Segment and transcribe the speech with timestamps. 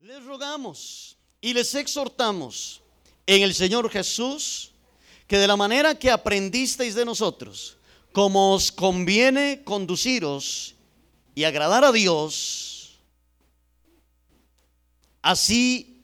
[0.00, 2.80] Les rogamos y les exhortamos
[3.26, 4.70] en el Señor Jesús
[5.26, 7.76] que de la manera que aprendisteis de nosotros,
[8.12, 10.76] como os conviene conduciros
[11.34, 13.00] y agradar a Dios,
[15.20, 16.00] así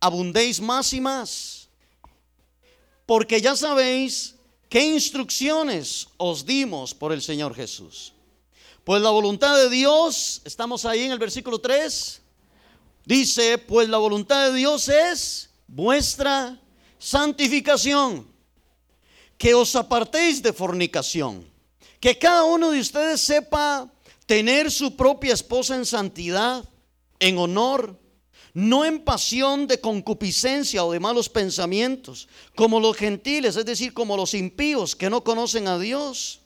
[0.00, 1.68] abundéis más y más.
[3.06, 4.34] Porque ya sabéis
[4.68, 8.12] qué instrucciones os dimos por el Señor Jesús.
[8.82, 12.22] Pues la voluntad de Dios, estamos ahí en el versículo 3,
[13.06, 16.60] dice, pues la voluntad de Dios es vuestra
[16.98, 18.26] santificación,
[19.38, 21.48] que os apartéis de fornicación,
[22.00, 23.90] que cada uno de ustedes sepa
[24.26, 26.68] tener su propia esposa en santidad,
[27.18, 27.98] en honor,
[28.52, 34.16] no en pasión de concupiscencia o de malos pensamientos, como los gentiles, es decir, como
[34.16, 36.40] los impíos que no conocen a Dios.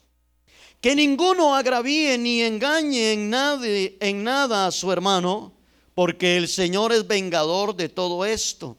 [0.80, 5.59] Que ninguno agravíe ni engañe en nada, en nada a su hermano,
[6.00, 8.78] porque el Señor es vengador de todo esto,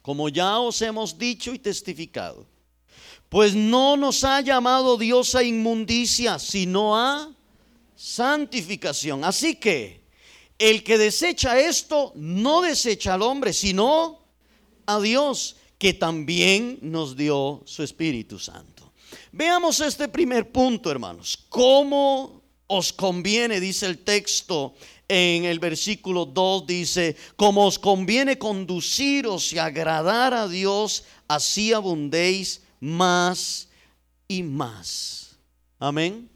[0.00, 2.46] como ya os hemos dicho y testificado.
[3.28, 7.30] Pues no nos ha llamado Dios a inmundicia, sino a
[7.94, 9.22] santificación.
[9.22, 10.02] Así que
[10.58, 14.24] el que desecha esto, no desecha al hombre, sino
[14.86, 18.94] a Dios, que también nos dio su Espíritu Santo.
[19.30, 21.44] Veamos este primer punto, hermanos.
[21.50, 22.39] ¿Cómo
[22.72, 24.74] os conviene, dice el texto
[25.08, 32.62] en el versículo 2, dice, como os conviene conduciros y agradar a Dios, así abundéis
[32.78, 33.68] más
[34.28, 35.36] y más.
[35.80, 36.30] Amén.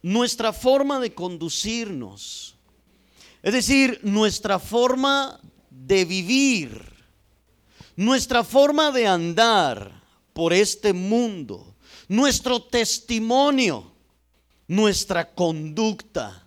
[0.00, 2.56] Nuestra forma de conducirnos,
[3.42, 6.90] es decir, nuestra forma de vivir,
[7.96, 11.74] nuestra forma de andar, por este mundo,
[12.08, 13.95] nuestro testimonio,
[14.66, 16.46] nuestra conducta.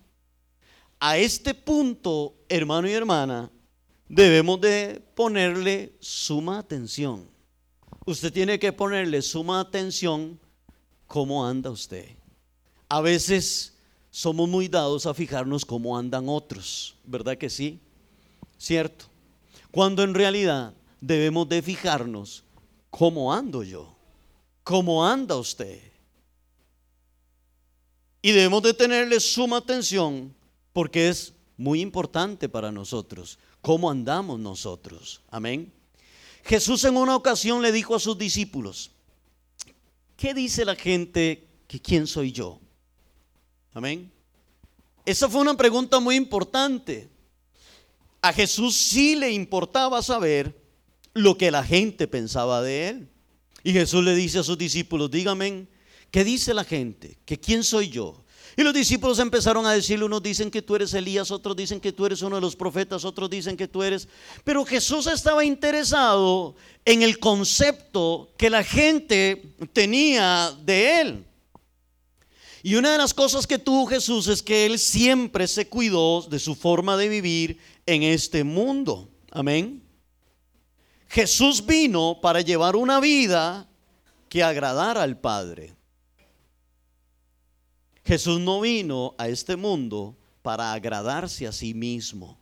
[0.99, 3.49] A este punto, hermano y hermana,
[4.07, 7.29] debemos de ponerle suma atención.
[8.05, 10.39] Usted tiene que ponerle suma atención
[11.07, 12.09] cómo anda usted.
[12.89, 13.77] A veces
[14.11, 17.79] somos muy dados a fijarnos cómo andan otros, ¿verdad que sí?
[18.57, 19.05] ¿Cierto?
[19.71, 22.43] Cuando en realidad debemos de fijarnos
[22.89, 23.95] ¿cómo ando yo?
[24.63, 25.88] ¿Cómo anda usted?
[28.21, 30.35] Y debemos de tenerle suma atención
[30.73, 35.21] porque es muy importante para nosotros cómo andamos nosotros.
[35.29, 35.71] Amén.
[36.43, 38.91] Jesús en una ocasión le dijo a sus discípulos,
[40.17, 42.59] ¿qué dice la gente que quién soy yo?
[43.73, 44.11] Amén.
[45.05, 47.09] Esa fue una pregunta muy importante.
[48.21, 50.59] A Jesús sí le importaba saber
[51.13, 53.09] lo que la gente pensaba de él.
[53.63, 55.67] Y Jesús le dice a sus discípulos, díganme,
[56.11, 57.17] ¿qué dice la gente?
[57.25, 58.23] ¿Que quién soy yo?
[58.57, 61.93] Y los discípulos empezaron a decirle, unos dicen que tú eres Elías, otros dicen que
[61.93, 64.07] tú eres uno de los profetas, otros dicen que tú eres...
[64.43, 71.25] Pero Jesús estaba interesado en el concepto que la gente tenía de él.
[72.61, 76.39] Y una de las cosas que tuvo Jesús es que él siempre se cuidó de
[76.39, 79.09] su forma de vivir en este mundo.
[79.31, 79.81] Amén.
[81.07, 83.69] Jesús vino para llevar una vida
[84.27, 85.78] que agradara al Padre.
[88.09, 92.39] Jesús no vino a este mundo para agradarse a sí mismo.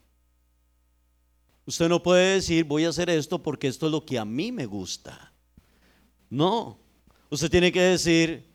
[1.66, 4.54] Usted no puede decir, voy a hacer esto porque esto es lo que a mí
[4.54, 5.34] me gusta.
[6.30, 6.80] No,
[7.30, 8.50] usted tiene que decir,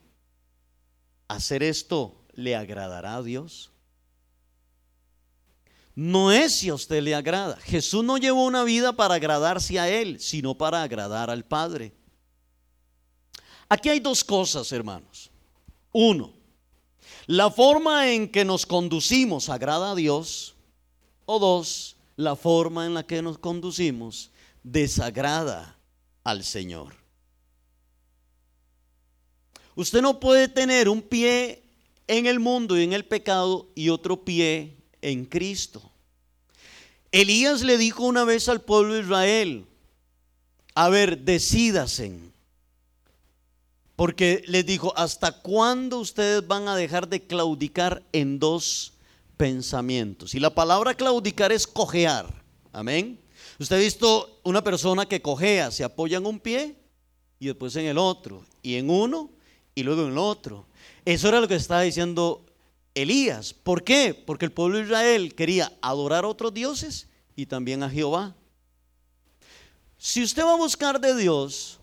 [1.29, 3.69] hacer esto le agradará a Dios
[5.95, 7.59] no es si a usted le agrada.
[7.59, 11.93] Jesús no llevó una vida para agradarse a Él, sino para agradar al Padre.
[13.69, 15.31] Aquí hay dos cosas, hermanos.
[15.93, 16.33] Uno,
[17.33, 20.55] la forma en que nos conducimos agrada a Dios.
[21.25, 24.31] O dos, la forma en la que nos conducimos
[24.63, 25.79] desagrada
[26.25, 26.95] al Señor.
[29.77, 31.63] Usted no puede tener un pie
[32.07, 35.81] en el mundo y en el pecado y otro pie en Cristo.
[37.13, 39.67] Elías le dijo una vez al pueblo de Israel,
[40.75, 42.32] a ver, decídasen.
[43.97, 48.95] Porque les dijo, ¿hasta cuándo ustedes van a dejar de claudicar en dos
[49.37, 50.35] pensamientos?
[50.35, 52.43] Y la palabra claudicar es cojear.
[52.73, 53.21] Amén.
[53.59, 56.75] Usted ha visto una persona que cojea, se apoya en un pie
[57.39, 59.31] y después en el otro, y en uno
[59.75, 60.67] y luego en el otro.
[61.05, 62.47] Eso era lo que estaba diciendo
[62.95, 63.53] Elías.
[63.53, 64.15] ¿Por qué?
[64.15, 68.35] Porque el pueblo de Israel quería adorar a otros dioses y también a Jehová.
[69.99, 71.79] Si usted va a buscar de Dios,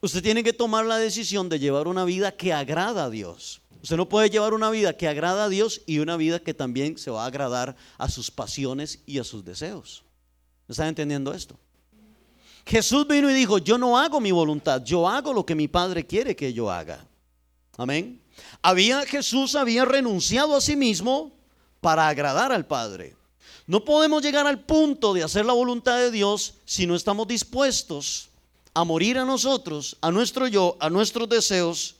[0.00, 3.60] usted tiene que tomar la decisión de llevar una vida que agrada a Dios.
[3.82, 6.98] Usted no puede llevar una vida que agrada a Dios y una vida que también
[6.98, 10.02] se va a agradar a sus pasiones y a sus deseos.
[10.68, 11.58] ¿Están entendiendo esto?
[12.66, 16.06] Jesús vino y dijo, yo no hago mi voluntad, yo hago lo que mi Padre
[16.06, 17.06] quiere que yo haga.
[17.76, 18.20] Amén.
[18.60, 21.32] Había Jesús había renunciado a sí mismo
[21.80, 23.16] para agradar al Padre.
[23.66, 28.27] No podemos llegar al punto de hacer la voluntad de Dios si no estamos dispuestos
[28.78, 31.96] a morir a nosotros, a nuestro yo, a nuestros deseos.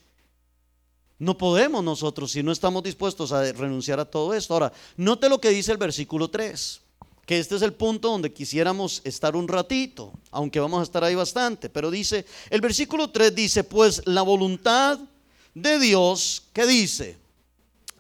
[1.19, 4.55] No podemos nosotros si no estamos dispuestos a renunciar a todo esto.
[4.55, 6.81] Ahora, note lo que dice el versículo 3,
[7.27, 11.17] que este es el punto donde quisiéramos estar un ratito, aunque vamos a estar ahí
[11.17, 15.01] bastante, pero dice, el versículo 3 dice, pues la voluntad
[15.55, 17.19] de Dios, ¿qué dice?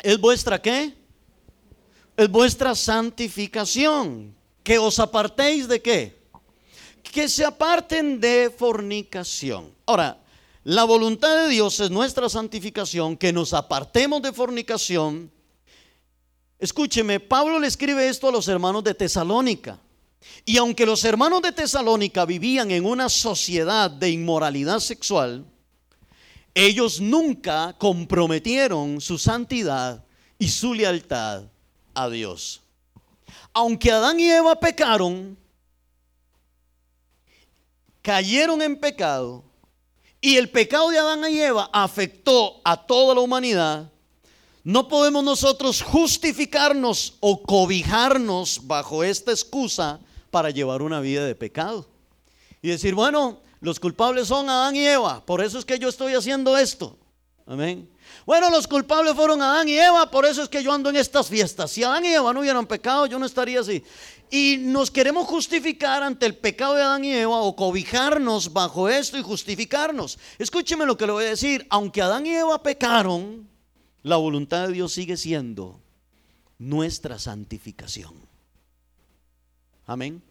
[0.04, 0.94] ¿Es vuestra qué?
[2.16, 4.36] Es vuestra santificación.
[4.62, 6.17] Que os apartéis de qué?
[7.02, 9.72] Que se aparten de fornicación.
[9.86, 10.18] Ahora,
[10.64, 15.30] la voluntad de Dios es nuestra santificación, que nos apartemos de fornicación.
[16.58, 19.78] Escúcheme, Pablo le escribe esto a los hermanos de Tesalónica.
[20.44, 25.46] Y aunque los hermanos de Tesalónica vivían en una sociedad de inmoralidad sexual,
[26.54, 30.04] ellos nunca comprometieron su santidad
[30.38, 31.44] y su lealtad
[31.94, 32.62] a Dios.
[33.52, 35.38] Aunque Adán y Eva pecaron,
[38.08, 39.44] cayeron en pecado,
[40.18, 43.92] y el pecado de Adán y Eva afectó a toda la humanidad,
[44.64, 50.00] no podemos nosotros justificarnos o cobijarnos bajo esta excusa
[50.30, 51.86] para llevar una vida de pecado.
[52.62, 56.14] Y decir, bueno, los culpables son Adán y Eva, por eso es que yo estoy
[56.14, 56.96] haciendo esto.
[57.46, 57.90] Amén.
[58.24, 61.28] Bueno, los culpables fueron Adán y Eva, por eso es que yo ando en estas
[61.28, 61.70] fiestas.
[61.70, 63.84] Si Adán y Eva no hubieran pecado, yo no estaría así.
[64.30, 69.16] Y nos queremos justificar ante el pecado de Adán y Eva o cobijarnos bajo esto
[69.16, 70.18] y justificarnos.
[70.38, 71.66] Escúcheme lo que le voy a decir.
[71.70, 73.48] Aunque Adán y Eva pecaron,
[74.02, 75.80] la voluntad de Dios sigue siendo
[76.58, 78.14] nuestra santificación.
[79.86, 80.22] Amén.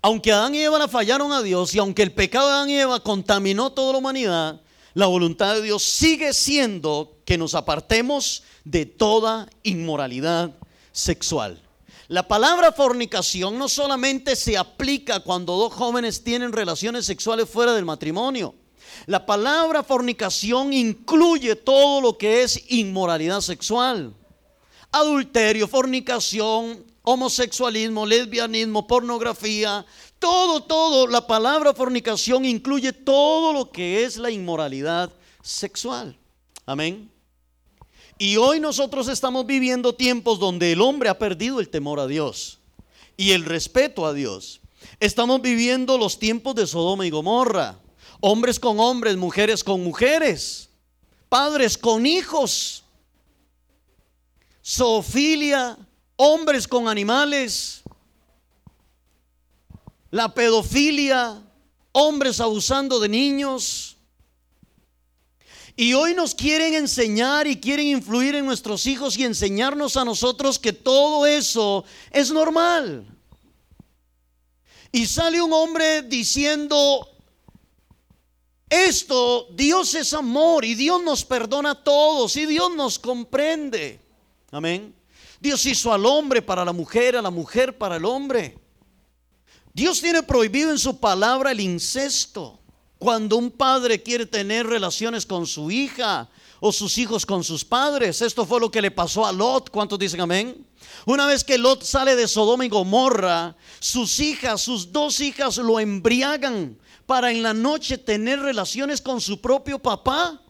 [0.00, 2.78] Aunque Adán y Eva la fallaron a Dios y aunque el pecado de Adán y
[2.78, 4.60] Eva contaminó toda la humanidad,
[4.94, 10.54] la voluntad de Dios sigue siendo que nos apartemos de toda inmoralidad
[10.92, 11.62] sexual.
[12.12, 17.86] La palabra fornicación no solamente se aplica cuando dos jóvenes tienen relaciones sexuales fuera del
[17.86, 18.54] matrimonio.
[19.06, 24.14] La palabra fornicación incluye todo lo que es inmoralidad sexual.
[24.90, 29.86] Adulterio, fornicación, homosexualismo, lesbianismo, pornografía,
[30.18, 35.10] todo, todo, la palabra fornicación incluye todo lo que es la inmoralidad
[35.40, 36.18] sexual.
[36.66, 37.10] Amén.
[38.18, 42.58] Y hoy nosotros estamos viviendo tiempos donde el hombre ha perdido el temor a Dios
[43.16, 44.60] y el respeto a Dios.
[45.00, 47.78] Estamos viviendo los tiempos de Sodoma y Gomorra.
[48.20, 50.68] Hombres con hombres, mujeres con mujeres,
[51.28, 52.84] padres con hijos,
[54.64, 55.76] zoofilia,
[56.16, 57.82] hombres con animales,
[60.12, 61.42] la pedofilia,
[61.90, 63.91] hombres abusando de niños.
[65.74, 70.58] Y hoy nos quieren enseñar y quieren influir en nuestros hijos y enseñarnos a nosotros
[70.58, 73.06] que todo eso es normal.
[74.90, 77.08] Y sale un hombre diciendo,
[78.68, 84.00] esto, Dios es amor y Dios nos perdona a todos y Dios nos comprende.
[84.50, 84.94] Amén.
[85.40, 88.58] Dios hizo al hombre para la mujer, a la mujer para el hombre.
[89.74, 92.61] Dios tiene prohibido en su palabra el incesto.
[93.02, 96.28] Cuando un padre quiere tener relaciones con su hija
[96.60, 98.22] o sus hijos con sus padres.
[98.22, 99.70] Esto fue lo que le pasó a Lot.
[99.70, 100.64] ¿Cuántos dicen amén?
[101.04, 105.80] Una vez que Lot sale de Sodoma y Gomorra, sus hijas, sus dos hijas lo
[105.80, 110.40] embriagan para en la noche tener relaciones con su propio papá.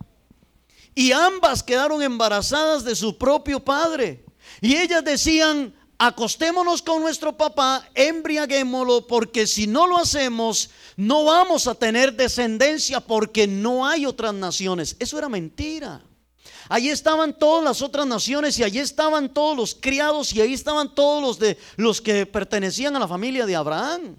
[0.95, 4.27] Y ambas quedaron embarazadas de su propio padre.
[4.61, 11.69] Y ellas decían, acostémonos con nuestro papá, embriaguémoslo, porque si no lo hacemos, no vamos
[11.69, 14.97] a tener descendencia porque no hay otras naciones.
[14.99, 16.03] Eso era mentira.
[16.69, 20.93] Allí estaban todas las otras naciones y allí estaban todos los criados y ahí estaban
[20.93, 24.17] todos los de los que pertenecían a la familia de Abraham.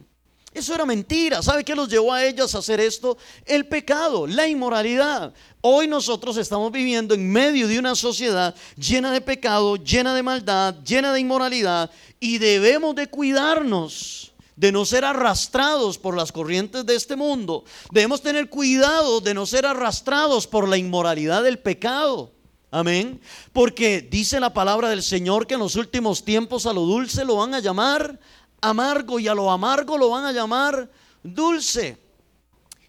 [0.53, 1.41] Eso era mentira.
[1.41, 3.17] ¿Sabe qué los llevó a ellas a hacer esto?
[3.45, 5.33] El pecado, la inmoralidad.
[5.61, 10.75] Hoy nosotros estamos viviendo en medio de una sociedad llena de pecado, llena de maldad,
[10.83, 16.95] llena de inmoralidad y debemos de cuidarnos de no ser arrastrados por las corrientes de
[16.95, 17.63] este mundo.
[17.91, 22.31] Debemos tener cuidado de no ser arrastrados por la inmoralidad del pecado.
[22.69, 23.21] Amén.
[23.51, 27.35] Porque dice la palabra del Señor que en los últimos tiempos a lo dulce lo
[27.35, 28.19] van a llamar
[28.63, 30.89] amargo y a lo amargo lo van a llamar
[31.21, 31.97] dulce.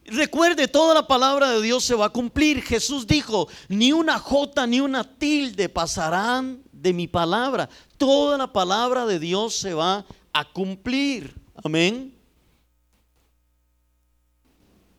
[0.06, 2.62] Recuerde, toda la palabra de Dios se va a cumplir.
[2.62, 7.68] Jesús dijo, ni una jota ni una tilde pasarán de mi palabra.
[7.96, 11.34] Toda la palabra de Dios se va a cumplir.
[11.62, 12.14] Amén.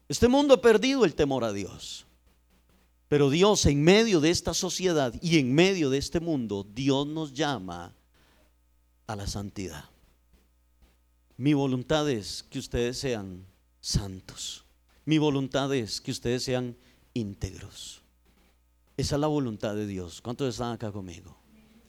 [0.10, 2.05] Este mundo ha perdido el temor a Dios.
[3.08, 7.34] Pero Dios en medio de esta sociedad y en medio de este mundo, Dios nos
[7.34, 7.96] llama
[9.05, 9.95] a la santidad.
[11.38, 13.46] Mi voluntad es que ustedes sean
[13.82, 14.65] santos.
[15.04, 16.77] Mi voluntad es que ustedes sean
[17.13, 18.01] íntegros.
[18.98, 20.22] Esa es la voluntad de Dios.
[20.22, 21.38] ¿Cuántos están acá conmigo?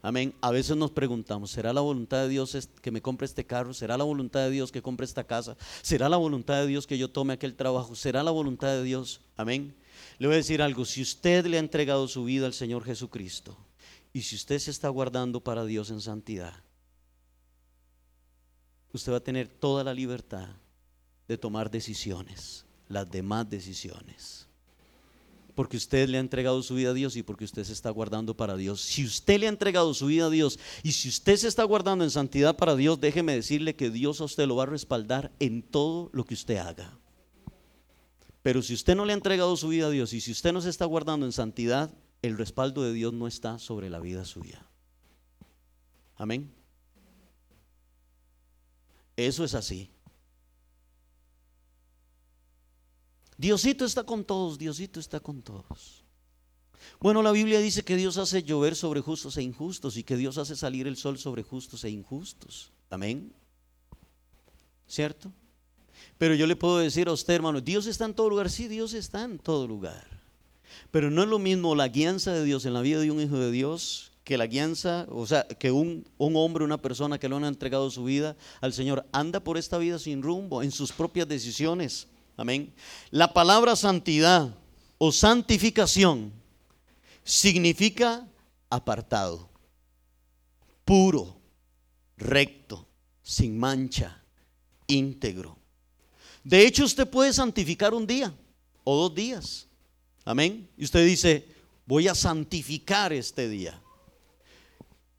[0.03, 0.35] Amén.
[0.41, 3.73] A veces nos preguntamos, ¿será la voluntad de Dios que me compre este carro?
[3.73, 5.57] ¿Será la voluntad de Dios que compre esta casa?
[5.83, 7.95] ¿Será la voluntad de Dios que yo tome aquel trabajo?
[7.95, 9.21] ¿Será la voluntad de Dios?
[9.37, 9.75] Amén.
[10.19, 13.57] Le voy a decir algo, si usted le ha entregado su vida al Señor Jesucristo
[14.12, 16.55] y si usted se está guardando para Dios en santidad,
[18.97, 20.49] usted va a tener toda la libertad
[21.29, 24.47] de tomar decisiones, las demás decisiones.
[25.55, 28.37] Porque usted le ha entregado su vida a Dios y porque usted se está guardando
[28.37, 28.83] para Dios.
[28.83, 32.05] Si usted le ha entregado su vida a Dios y si usted se está guardando
[32.05, 35.62] en santidad para Dios, déjeme decirle que Dios a usted lo va a respaldar en
[35.62, 36.99] todo lo que usted haga.
[38.43, 40.61] Pero si usted no le ha entregado su vida a Dios y si usted no
[40.61, 41.91] se está guardando en santidad,
[42.23, 44.62] el respaldo de Dios no está sobre la vida suya.
[46.17, 46.56] Amén.
[49.17, 49.91] Eso es así.
[53.39, 56.05] Diosito está con todos, Diosito está con todos.
[57.01, 60.39] Bueno, la Biblia dice que Dios hace llover sobre justos e injustos y que Dios
[60.39, 62.71] hace salir el sol sobre justos e injustos.
[62.91, 63.33] Amén.
[64.87, 65.33] ¿Cierto?
[66.19, 68.51] Pero yo le puedo decir a usted, hermano, Dios está en todo lugar.
[68.51, 70.07] Sí, Dios está en todo lugar.
[70.91, 73.39] Pero no es lo mismo la guianza de Dios en la vida de un hijo
[73.39, 77.37] de Dios que la guianza, o sea, que un, un hombre, una persona que le
[77.37, 81.28] ha entregado su vida al Señor, anda por esta vida sin rumbo, en sus propias
[81.28, 82.09] decisiones.
[82.37, 82.75] Amén.
[83.12, 84.52] La palabra santidad
[84.99, 86.33] o santificación
[87.23, 88.26] significa
[88.68, 89.49] apartado,
[90.85, 91.37] puro,
[92.16, 92.85] recto,
[93.23, 94.25] sin mancha,
[94.88, 95.56] íntegro.
[96.42, 98.35] De hecho, usted puede santificar un día
[98.83, 99.68] o dos días.
[100.25, 100.68] Amén.
[100.76, 101.47] Y usted dice,
[101.87, 103.80] voy a santificar este día.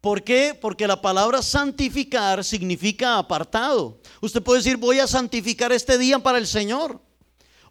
[0.01, 0.57] ¿Por qué?
[0.59, 3.99] Porque la palabra santificar significa apartado.
[4.21, 7.01] Usted puede decir, voy a santificar este día para el Señor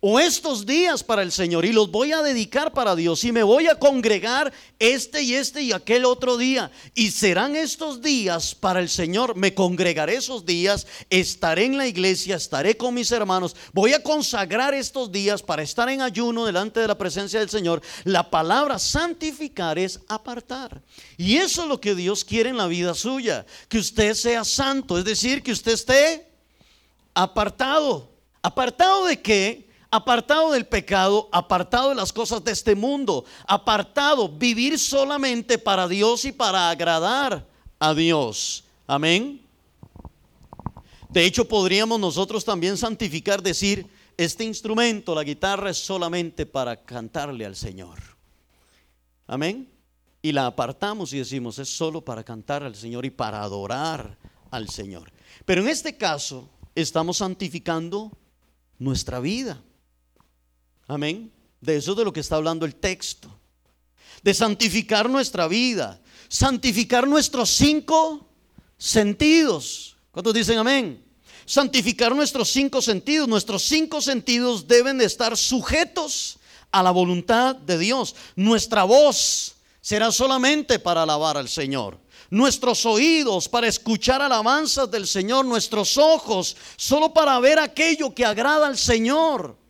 [0.08, 3.42] o estos días para el Señor y los voy a dedicar para Dios y me
[3.42, 8.78] voy a congregar este y este y aquel otro día y serán estos días para
[8.78, 13.94] el Señor, me congregaré esos días, estaré en la iglesia, estaré con mis hermanos, voy
[13.94, 17.82] a consagrar estos días para estar en ayuno delante de la presencia del Señor.
[18.04, 20.82] La palabra santificar es apartar
[21.16, 24.98] y eso es lo que Dios quiere en la vida suya, que usted sea santo,
[24.98, 26.28] es decir, que usted esté
[27.12, 28.08] apartado.
[28.40, 29.65] ¿Apartado de qué?
[29.90, 36.24] Apartado del pecado, apartado de las cosas de este mundo, apartado, vivir solamente para Dios
[36.24, 37.46] y para agradar
[37.78, 38.64] a Dios.
[38.86, 39.40] Amén.
[41.08, 47.44] De hecho, podríamos nosotros también santificar, decir, este instrumento, la guitarra, es solamente para cantarle
[47.44, 47.98] al Señor.
[49.26, 49.70] Amén.
[50.22, 54.16] Y la apartamos y decimos, es solo para cantar al Señor y para adorar
[54.50, 55.12] al Señor.
[55.44, 58.10] Pero en este caso, estamos santificando
[58.78, 59.62] nuestra vida.
[60.86, 61.32] Amén.
[61.60, 63.28] De eso es de lo que está hablando el texto.
[64.22, 66.00] De santificar nuestra vida.
[66.28, 68.28] Santificar nuestros cinco
[68.78, 69.96] sentidos.
[70.10, 71.04] ¿Cuántos dicen amén?
[71.44, 73.28] Santificar nuestros cinco sentidos.
[73.28, 76.38] Nuestros cinco sentidos deben de estar sujetos
[76.70, 78.14] a la voluntad de Dios.
[78.36, 81.98] Nuestra voz será solamente para alabar al Señor.
[82.30, 85.44] Nuestros oídos para escuchar alabanzas del Señor.
[85.44, 89.65] Nuestros ojos solo para ver aquello que agrada al Señor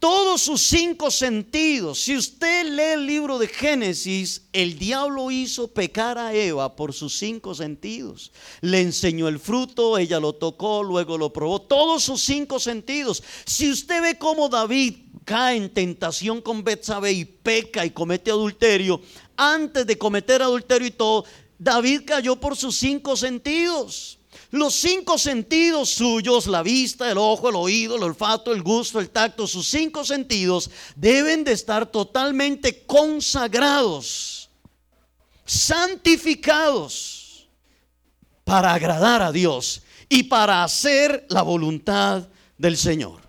[0.00, 2.00] todos sus cinco sentidos.
[2.00, 7.16] Si usted lee el libro de Génesis, el diablo hizo pecar a Eva por sus
[7.18, 8.32] cinco sentidos.
[8.62, 11.60] Le enseñó el fruto, ella lo tocó, luego lo probó.
[11.60, 13.22] Todos sus cinco sentidos.
[13.44, 14.94] Si usted ve cómo David
[15.26, 19.02] cae en tentación con Betsabé y peca y comete adulterio,
[19.36, 21.26] antes de cometer adulterio y todo,
[21.58, 24.19] David cayó por sus cinco sentidos.
[24.50, 29.10] Los cinco sentidos suyos, la vista, el ojo, el oído, el olfato, el gusto, el
[29.10, 34.50] tacto, sus cinco sentidos deben de estar totalmente consagrados,
[35.44, 37.48] santificados
[38.42, 42.26] para agradar a Dios y para hacer la voluntad
[42.58, 43.20] del Señor.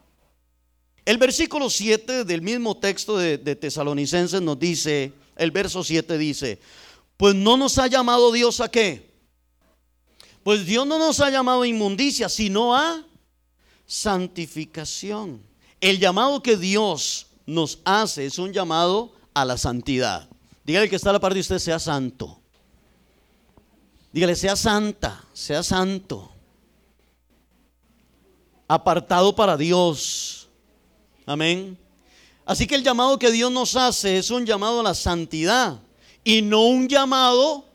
[1.05, 6.59] El versículo 7 del mismo texto de, Tesalonicenses nos dice, el verso 7 dice,
[7.17, 9.10] pues no nos ha llamado Dios a qué?
[10.43, 13.03] Pues Dios no nos ha llamado a inmundicia, sino a
[13.85, 15.41] santificación.
[15.79, 20.27] El llamado que Dios nos hace es un llamado a la santidad.
[20.63, 22.39] Dígale que está a la parte de usted, sea santo.
[24.11, 26.31] Dígale, sea santa, sea santo.
[28.67, 30.49] Apartado para Dios.
[31.25, 31.77] Amén.
[32.45, 35.79] Así que el llamado que Dios nos hace es un llamado a la santidad
[36.23, 37.65] y no un llamado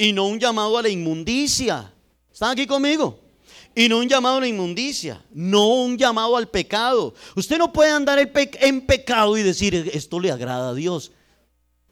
[0.00, 1.92] y no un llamado a la inmundicia.
[2.32, 3.20] ¿Están aquí conmigo?
[3.74, 7.12] Y no un llamado a la inmundicia, no un llamado al pecado.
[7.36, 11.12] Usted no puede andar en pecado y decir, esto le agrada a Dios.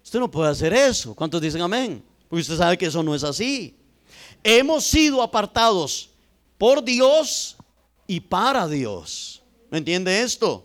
[0.02, 1.14] Usted no puede hacer eso.
[1.14, 2.02] ¿Cuántos dicen amén?
[2.30, 3.76] Porque usted sabe que eso no es así.
[4.42, 6.08] Hemos sido apartados
[6.56, 7.58] por Dios
[8.06, 9.42] y para Dios.
[9.70, 10.64] ¿Me entiende esto?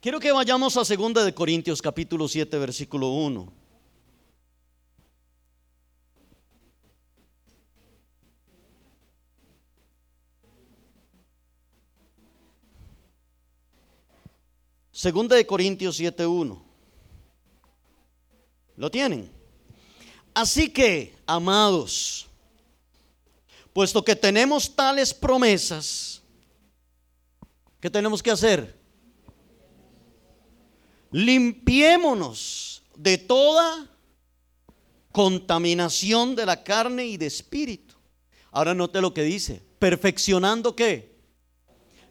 [0.00, 3.63] Quiero que vayamos a 2 de Corintios capítulo 7 versículo 1.
[15.04, 16.62] Segunda de Corintios 7:1.
[18.78, 19.30] ¿Lo tienen?
[20.32, 22.26] Así que, amados,
[23.74, 26.22] puesto que tenemos tales promesas,
[27.82, 28.74] ¿qué tenemos que hacer?
[31.10, 33.86] limpiémonos de toda
[35.12, 37.94] contaminación de la carne y de espíritu.
[38.50, 41.13] Ahora note lo que dice, perfeccionando qué?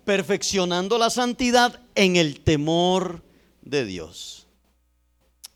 [0.06, 3.24] Perfeccionando la santidad en el temor
[3.62, 4.48] de Dios.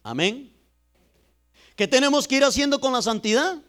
[0.04, 0.54] Amén.
[1.76, 3.62] ¿Qué tenemos que ir haciendo con la santidad?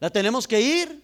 [0.00, 1.02] La tenemos que ir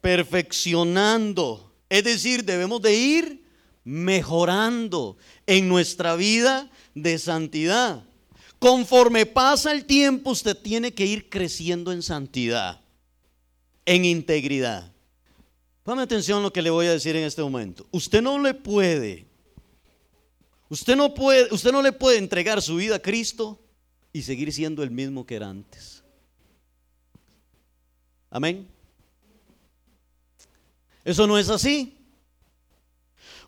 [0.00, 1.72] perfeccionando.
[1.88, 3.44] Es decir, debemos de ir
[3.84, 5.16] mejorando
[5.46, 8.04] en nuestra vida de santidad.
[8.58, 12.80] Conforme pasa el tiempo, usted tiene que ir creciendo en santidad,
[13.84, 14.91] en integridad.
[15.82, 17.86] Póngame atención a lo que le voy a decir en este momento.
[17.90, 19.26] Usted no le puede,
[20.68, 23.60] usted no puede, usted no le puede entregar su vida a Cristo
[24.12, 26.04] y seguir siendo el mismo que era antes.
[28.30, 28.68] Amén.
[31.04, 31.98] Eso no es así.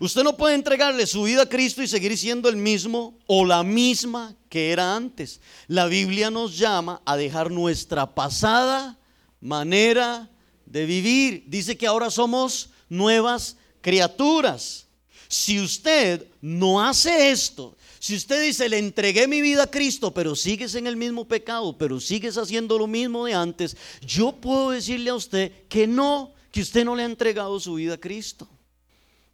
[0.00, 3.62] Usted no puede entregarle su vida a Cristo y seguir siendo el mismo o la
[3.62, 5.40] misma que era antes.
[5.68, 8.98] La Biblia nos llama a dejar nuestra pasada
[9.40, 10.28] manera
[10.66, 11.44] de vivir.
[11.48, 14.86] Dice que ahora somos nuevas criaturas.
[15.28, 20.36] Si usted no hace esto, si usted dice, le entregué mi vida a Cristo, pero
[20.36, 25.10] sigues en el mismo pecado, pero sigues haciendo lo mismo de antes, yo puedo decirle
[25.10, 28.48] a usted que no, que usted no le ha entregado su vida a Cristo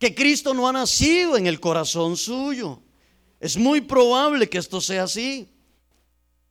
[0.00, 2.82] que Cristo no ha nacido en el corazón suyo.
[3.38, 5.46] Es muy probable que esto sea así.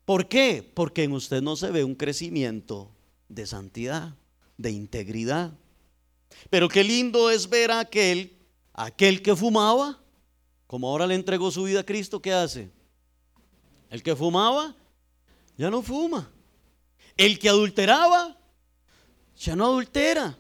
[0.06, 0.72] ¿Por qué?
[0.74, 2.92] Porque en usted no se ve un crecimiento
[3.28, 4.16] de santidad,
[4.60, 5.52] de integridad.
[6.50, 8.38] Pero qué lindo es ver a aquel,
[8.74, 9.98] aquel que fumaba,
[10.68, 12.70] como ahora le entregó su vida a Cristo, ¿qué hace?
[13.90, 14.76] El que fumaba,
[15.58, 16.30] ya no fuma.
[17.16, 18.38] El que adulteraba,
[19.38, 20.38] ya no adultera.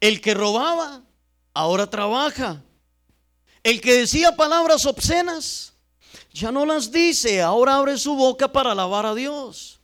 [0.00, 1.04] El que robaba,
[1.52, 2.64] ahora trabaja.
[3.62, 5.74] El que decía palabras obscenas,
[6.32, 9.77] ya no las dice, ahora abre su boca para alabar a Dios.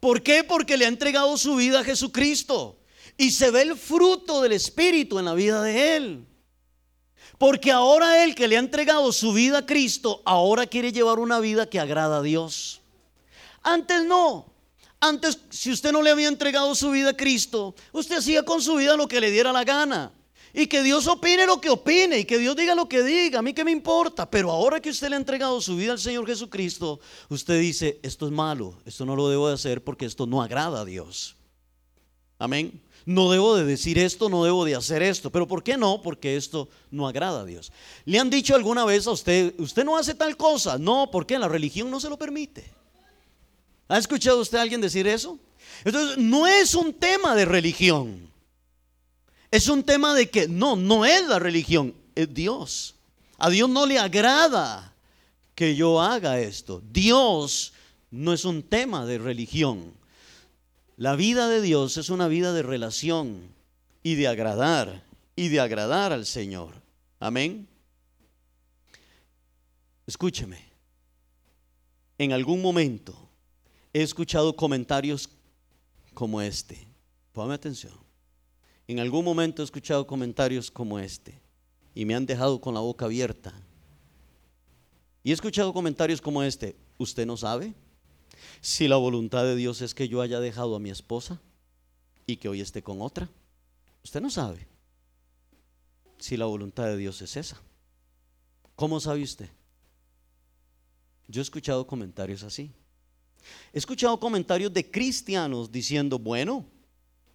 [0.00, 0.44] ¿Por qué?
[0.44, 2.78] Porque le ha entregado su vida a Jesucristo
[3.16, 6.26] y se ve el fruto del Espíritu en la vida de él.
[7.36, 11.40] Porque ahora él que le ha entregado su vida a Cristo, ahora quiere llevar una
[11.40, 12.80] vida que agrada a Dios.
[13.62, 14.52] Antes no.
[15.00, 18.76] Antes, si usted no le había entregado su vida a Cristo, usted hacía con su
[18.76, 20.12] vida lo que le diera la gana.
[20.58, 23.42] Y que Dios opine lo que opine y que Dios diga lo que diga, a
[23.42, 24.28] mí que me importa.
[24.28, 28.26] Pero ahora que usted le ha entregado su vida al Señor Jesucristo, usted dice, esto
[28.26, 31.36] es malo, esto no lo debo de hacer porque esto no agrada a Dios.
[32.40, 32.82] Amén.
[33.06, 35.30] No debo de decir esto, no debo de hacer esto.
[35.30, 36.02] Pero ¿por qué no?
[36.02, 37.70] Porque esto no agrada a Dios.
[38.04, 40.76] ¿Le han dicho alguna vez a usted, usted no hace tal cosa?
[40.76, 42.68] No, porque la religión no se lo permite.
[43.86, 45.38] ¿Ha escuchado usted a alguien decir eso?
[45.84, 48.28] Entonces, no es un tema de religión.
[49.50, 52.94] Es un tema de que no, no es la religión, es Dios.
[53.38, 54.92] A Dios no le agrada
[55.54, 56.82] que yo haga esto.
[56.90, 57.72] Dios
[58.10, 59.94] no es un tema de religión.
[60.96, 63.52] La vida de Dios es una vida de relación
[64.02, 65.04] y de agradar
[65.36, 66.74] y de agradar al Señor.
[67.20, 67.68] Amén.
[70.06, 70.68] Escúcheme.
[72.18, 73.30] En algún momento
[73.92, 75.28] he escuchado comentarios
[76.14, 76.86] como este.
[77.32, 78.07] Póngame atención.
[78.88, 81.38] En algún momento he escuchado comentarios como este
[81.94, 83.52] y me han dejado con la boca abierta.
[85.22, 86.74] Y he escuchado comentarios como este.
[86.96, 87.74] ¿Usted no sabe
[88.62, 91.38] si la voluntad de Dios es que yo haya dejado a mi esposa
[92.26, 93.28] y que hoy esté con otra?
[94.02, 94.66] Usted no sabe.
[96.18, 97.60] si la voluntad de Dios es esa?
[98.74, 99.50] ¿Cómo sabe usted?
[101.28, 102.72] Yo he escuchado comentarios así.
[103.72, 106.64] He escuchado comentarios de cristianos diciendo, bueno,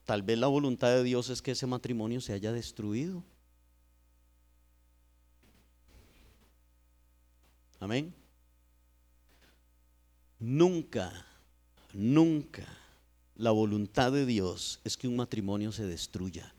[0.05, 3.23] tal vez la voluntad de Dios es que ese matrimonio se haya destruido.
[7.79, 8.13] Amén.
[10.39, 11.25] Nunca,
[11.93, 12.65] nunca
[13.35, 16.53] la voluntad de Dios es que un matrimonio se destruya.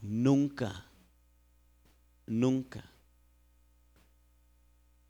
[0.00, 0.86] Nunca,
[2.26, 2.90] nunca.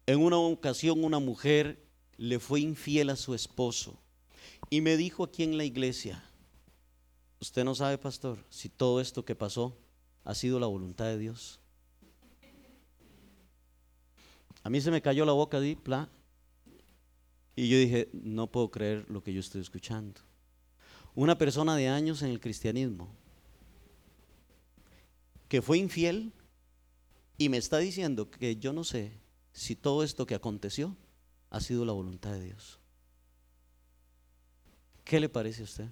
[0.07, 1.85] En una ocasión una mujer
[2.17, 3.99] le fue infiel a su esposo
[4.71, 6.23] y me dijo aquí en la iglesia,
[7.45, 9.77] usted no sabe, pastor, si todo esto que pasó
[10.25, 11.61] ha sido la voluntad de Dios.
[14.63, 16.09] A mí se me cayó la boca de pla,
[17.55, 20.23] y yo dije, no puedo creer lo que yo estoy escuchando.
[21.15, 23.15] Una persona de años en el cristianismo
[25.49, 26.33] que fue infiel
[27.37, 29.13] y me está diciendo que yo no sé
[29.53, 30.97] si todo esto que aconteció
[31.51, 32.81] ha sido la voluntad de Dios.
[35.05, 35.91] ¿Qué le parece a usted?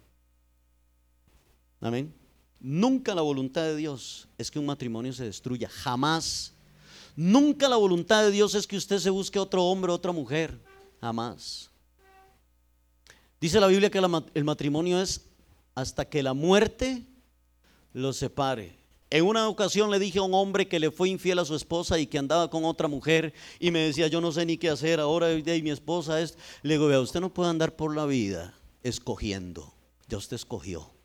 [1.83, 2.14] Amén.
[2.61, 6.53] Nunca la voluntad de Dios es que un matrimonio se destruya, jamás.
[7.16, 10.59] Nunca la voluntad de Dios es que usted se busque otro hombre, otra mujer,
[11.01, 11.68] jamás.
[13.40, 15.27] Dice la Biblia que el matrimonio es
[15.75, 17.05] hasta que la muerte
[17.92, 18.79] los separe.
[19.11, 21.99] En una ocasión le dije a un hombre que le fue infiel a su esposa
[21.99, 25.01] y que andaba con otra mujer y me decía, yo no sé ni qué hacer
[25.01, 26.38] ahora y mi esposa es...
[26.62, 29.75] Le digo, vea, usted no puede andar por la vida escogiendo,
[30.09, 31.02] ya usted escogió.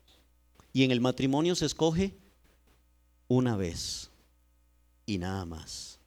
[0.78, 2.14] Y en el matrimonio se escoge
[3.26, 4.10] una vez
[5.06, 5.98] y nada más.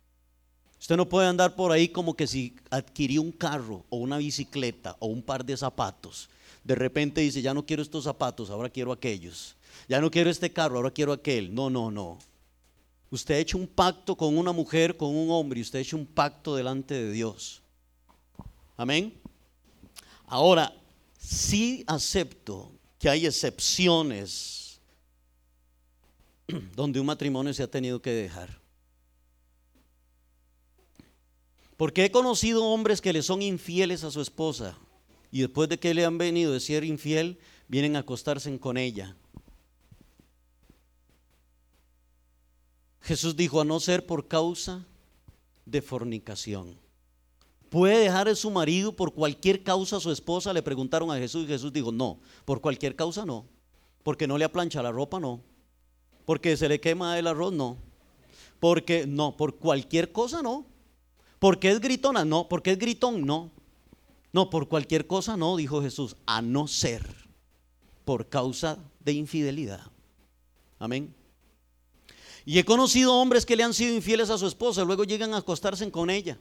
[0.80, 4.96] Usted no puede andar por ahí como que si adquirió un carro o una bicicleta
[5.00, 6.30] o un par de zapatos.
[6.64, 9.58] De repente dice, ya no quiero estos zapatos, ahora quiero aquellos.
[9.90, 11.54] Ya no quiero este carro, ahora quiero aquel.
[11.54, 12.18] No, no, no.
[13.10, 15.98] Usted ha hecho un pacto con una mujer, con un hombre, y usted ha hecho
[15.98, 17.62] un pacto delante de Dios.
[18.78, 19.14] Amén.
[20.28, 20.74] Ahora,
[21.18, 24.61] sí acepto que hay excepciones
[26.76, 28.60] donde un matrimonio se ha tenido que dejar.
[31.78, 34.78] Porque he conocido hombres que le son infieles a su esposa
[35.32, 39.16] y después de que le han venido de ser infiel, vienen a acostarse con ella.
[43.02, 44.86] Jesús dijo, a no ser por causa
[45.66, 46.78] de fornicación.
[47.70, 50.54] ¿Puede dejar a su marido por cualquier causa a su esposa?
[50.54, 53.48] Le preguntaron a Jesús y Jesús dijo, no, por cualquier causa no.
[54.04, 55.42] Porque no le aplancha la ropa, no.
[56.32, 57.78] Porque se le quema el arroz, no.
[58.62, 60.66] Porque no, por cualquier cosa no.
[61.40, 62.48] Porque es gritona, no.
[62.48, 63.52] Porque es gritón, no.
[64.32, 67.06] No, por cualquier cosa no, dijo Jesús, a no ser
[68.06, 69.82] por causa de infidelidad.
[70.80, 71.14] Amén.
[72.46, 75.40] Y he conocido hombres que le han sido infieles a su esposa, luego llegan a
[75.40, 76.40] acostarse con ella.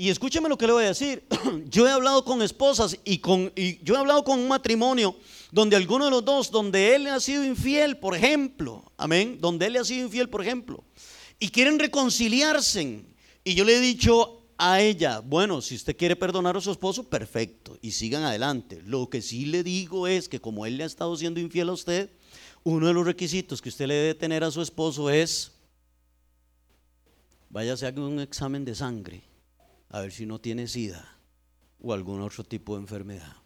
[0.00, 1.26] Y escúcheme lo que le voy a decir.
[1.68, 5.16] Yo he hablado con esposas y, con, y yo he hablado con un matrimonio
[5.50, 9.76] donde alguno de los dos, donde él ha sido infiel, por ejemplo, amén, donde él
[9.76, 10.84] ha sido infiel, por ejemplo,
[11.40, 13.02] y quieren reconciliarse.
[13.42, 17.04] Y yo le he dicho a ella, bueno, si usted quiere perdonar a su esposo,
[17.08, 18.82] perfecto, y sigan adelante.
[18.84, 21.72] Lo que sí le digo es que como él le ha estado siendo infiel a
[21.72, 22.10] usted,
[22.62, 25.52] uno de los requisitos que usted le debe tener a su esposo es,
[27.48, 29.22] váyase a un examen de sangre,
[29.90, 31.18] a ver si no tiene sida
[31.80, 33.36] o algún otro tipo de enfermedad.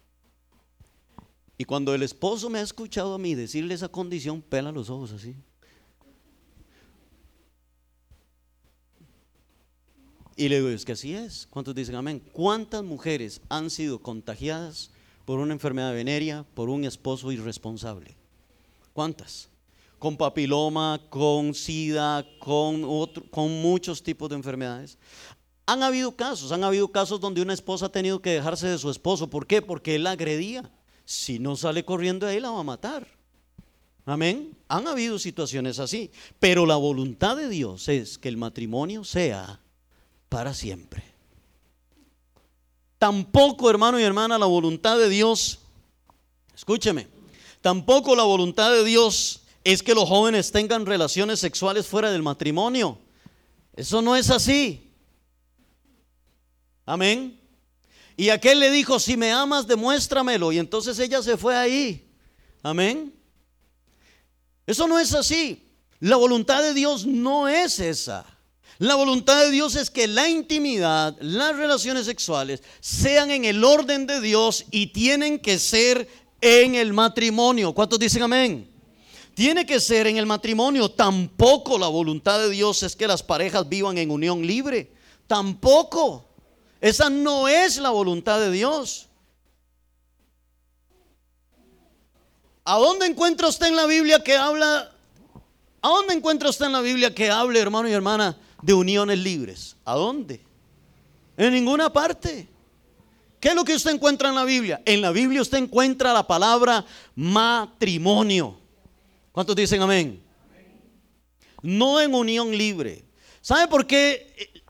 [1.59, 5.13] Y cuando el esposo me ha escuchado a mí decirle esa condición, pela los ojos
[5.13, 5.37] así.
[10.35, 11.47] Y le digo, es que así es.
[11.51, 12.23] ¿Cuántos dicen amén?
[12.33, 14.91] ¿Cuántas mujeres han sido contagiadas
[15.25, 18.17] por una enfermedad venérea, por un esposo irresponsable?
[18.93, 19.49] ¿Cuántas?
[19.99, 22.83] Con papiloma, con sida, con,
[23.31, 24.99] con muchos tipos de enfermedades.
[25.67, 28.91] Han habido casos, han habido casos donde una esposa ha tenido que dejarse de su
[28.91, 29.31] esposo.
[29.31, 29.63] ¿Por qué?
[29.63, 30.71] Porque él la agredía.
[31.05, 33.07] Si no sale corriendo de ahí, la va a matar.
[34.05, 34.57] Amén.
[34.69, 36.11] Han habido situaciones así.
[36.41, 39.61] Pero la voluntad de Dios es que el matrimonio sea
[40.29, 41.05] para siempre.
[42.99, 45.61] Tampoco, hermano y hermana, la voluntad de Dios,
[46.55, 47.09] escúcheme,
[47.63, 52.99] Tampoco la voluntad de Dios es que los jóvenes tengan relaciones sexuales fuera del matrimonio.
[53.75, 54.92] Eso no es así.
[56.85, 57.41] Amén.
[58.17, 60.53] Y aquel le dijo, si me amas, demuéstramelo.
[60.53, 62.09] Y entonces ella se fue ahí.
[62.63, 63.15] Amén.
[64.67, 65.69] Eso no es así.
[66.01, 68.27] La voluntad de Dios no es esa.
[68.79, 74.07] La voluntad de Dios es que la intimidad, las relaciones sexuales sean en el orden
[74.07, 76.09] de Dios y tienen que ser
[76.41, 77.73] en el matrimonio.
[77.73, 78.73] ¿Cuántos dicen amén?
[79.35, 80.91] tiene que ser en el matrimonio.
[80.91, 84.93] Tampoco la voluntad de Dios es que las parejas vivan en unión libre.
[85.27, 86.32] Tampoco.
[86.83, 89.09] Esa no es la voluntad de Dios.
[92.65, 94.93] ¿A dónde encuentra usted en la Biblia que habla?
[95.81, 99.77] ¿A dónde encuentra usted en la Biblia que hable, hermano y hermana, de uniones libres?
[99.85, 100.41] ¿A dónde?
[101.37, 102.49] En ninguna parte.
[103.39, 104.83] ¿Qué es lo que usted encuentra en la Biblia?
[104.85, 108.59] En la Biblia usted encuentra la palabra matrimonio.
[109.31, 110.21] ¿Cuántos dicen amén?
[111.63, 113.05] No en unión libre.
[113.41, 114.65] ¿Sabe por qué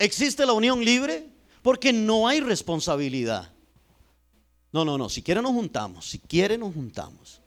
[0.00, 1.31] existe la unión libre?
[1.62, 3.52] Porque no hay responsabilidad.
[4.72, 5.08] No, no, no.
[5.08, 6.06] Si quiere nos juntamos.
[6.06, 7.40] Si quiere nos juntamos.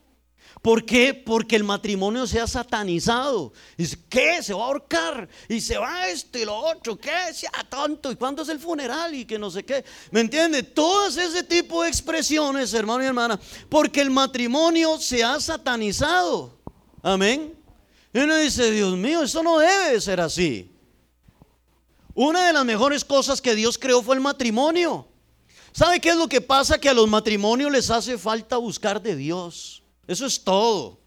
[0.62, 1.14] ¿Por qué?
[1.14, 3.54] Porque el matrimonio se ha satanizado.
[3.78, 4.42] Dice, ¿qué?
[4.42, 5.28] Se va a ahorcar.
[5.50, 6.98] Y se va esto y lo otro.
[6.98, 7.34] ¿Qué?
[7.34, 8.12] Sea tonto.
[8.12, 9.14] ¿Y cuándo es el funeral?
[9.14, 9.84] Y que no sé qué.
[10.12, 10.64] ¿Me entiende?
[10.64, 13.40] Todas ese tipo de expresiones, hermano y hermana.
[13.70, 16.58] Porque el matrimonio se ha satanizado.
[17.04, 17.54] Amén.
[18.14, 20.75] Y uno dice, Dios mío, eso no debe ser así.
[22.16, 25.06] Una de las mejores cosas que Dios creó fue el matrimonio.
[25.74, 26.80] ¿Sabe qué es lo que pasa?
[26.80, 29.84] Que a los matrimonios les hace falta buscar de Dios.
[30.08, 30.98] Eso es todo.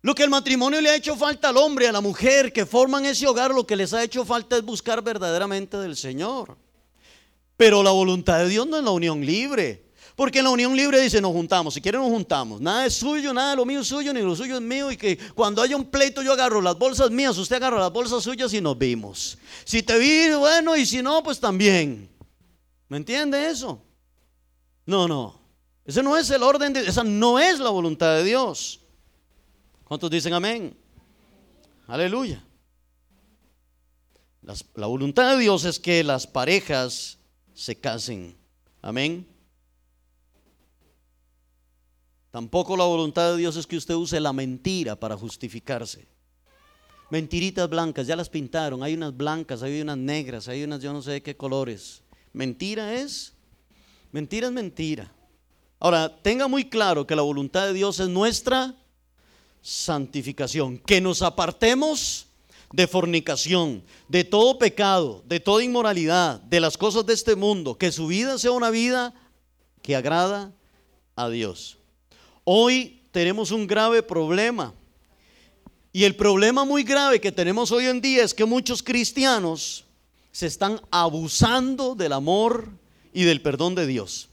[0.00, 3.04] Lo que el matrimonio le ha hecho falta al hombre, a la mujer que forman
[3.04, 6.56] ese hogar, lo que les ha hecho falta es buscar verdaderamente del Señor.
[7.56, 9.87] Pero la voluntad de Dios no es la unión libre.
[10.18, 12.60] Porque en la unión libre dice, nos juntamos, si quieren nos juntamos.
[12.60, 14.90] Nada es suyo, nada de lo mío es suyo, ni lo suyo es mío.
[14.90, 18.24] Y que cuando haya un pleito yo agarro las bolsas mías, usted agarra las bolsas
[18.24, 19.38] suyas y nos vimos.
[19.64, 22.10] Si te vi, bueno, y si no, pues también.
[22.88, 23.80] ¿Me entiende eso?
[24.86, 25.40] No, no.
[25.84, 28.80] Ese no es el orden de esa no es la voluntad de Dios.
[29.84, 30.76] ¿Cuántos dicen amén?
[31.86, 32.42] Aleluya.
[34.74, 37.18] la voluntad de Dios es que las parejas
[37.54, 38.36] se casen.
[38.82, 39.37] Amén.
[42.30, 46.06] Tampoco la voluntad de Dios es que usted use la mentira para justificarse.
[47.10, 48.82] Mentiritas blancas, ya las pintaron.
[48.82, 52.02] Hay unas blancas, hay unas negras, hay unas yo no sé de qué colores.
[52.32, 53.32] Mentira es,
[54.12, 55.10] mentira es mentira.
[55.80, 58.74] Ahora, tenga muy claro que la voluntad de Dios es nuestra
[59.62, 62.26] santificación, que nos apartemos
[62.72, 67.92] de fornicación, de todo pecado, de toda inmoralidad, de las cosas de este mundo, que
[67.92, 69.14] su vida sea una vida
[69.80, 70.52] que agrada
[71.16, 71.77] a Dios.
[72.50, 74.72] Hoy tenemos un grave problema.
[75.92, 79.84] Y el problema muy grave que tenemos hoy en día es que muchos cristianos
[80.32, 82.70] se están abusando del amor
[83.12, 84.30] y del perdón de Dios,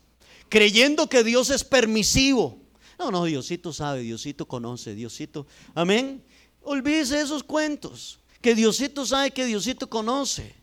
[0.47, 2.58] creyendo que Dios es permisivo.
[2.97, 5.45] No, no, Diosito sabe, Diosito conoce, Diosito.
[5.73, 6.23] Amén.
[6.62, 10.56] Olvídese esos cuentos, que Diosito sabe, que Diosito conoce.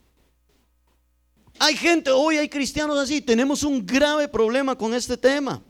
[1.59, 5.63] Hay gente, hoy hay cristianos así, tenemos un grave problema con este tema.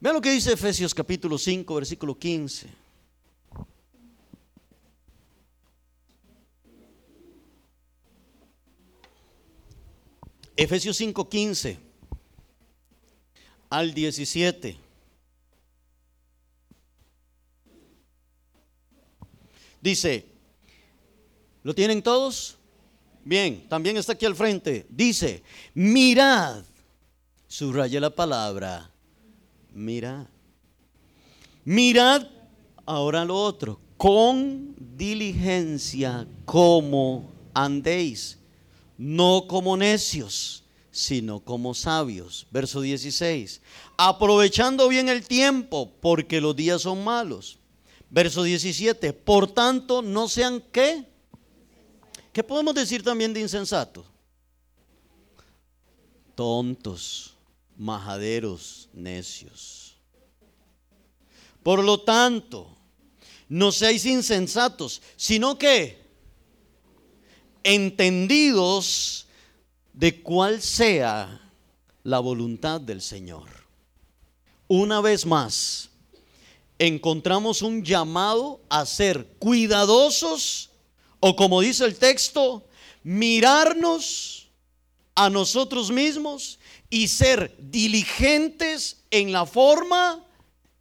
[0.00, 2.84] Vean lo que dice Efesios capítulo 5, versículo 15.
[10.56, 11.78] Efesios 5:15
[13.70, 14.78] al 17.
[19.80, 20.26] Dice,
[21.62, 22.56] ¿lo tienen todos?
[23.24, 24.86] Bien, también está aquí al frente.
[24.88, 25.42] Dice,
[25.74, 26.64] mirad,
[27.48, 28.90] subraya la palabra,
[29.74, 30.26] mirad.
[31.64, 32.26] Mirad
[32.86, 38.38] ahora lo otro, con diligencia como andéis
[38.96, 42.46] no como necios, sino como sabios.
[42.50, 43.60] Verso 16.
[43.96, 47.58] Aprovechando bien el tiempo, porque los días son malos.
[48.10, 49.12] Verso 17.
[49.12, 51.04] Por tanto, no sean qué.
[52.32, 54.06] ¿Qué podemos decir también de insensatos?
[56.34, 57.33] Tontos,
[57.76, 59.96] majaderos, necios.
[61.62, 62.76] Por lo tanto,
[63.48, 65.98] no seáis insensatos, sino que
[67.62, 69.26] entendidos
[69.92, 71.40] de cuál sea
[72.02, 73.48] la voluntad del Señor.
[74.68, 75.90] Una vez más,
[76.78, 80.70] encontramos un llamado a ser cuidadosos
[81.20, 82.66] o como dice el texto,
[83.02, 84.43] mirarnos
[85.14, 86.58] a nosotros mismos
[86.90, 90.24] y ser diligentes en la forma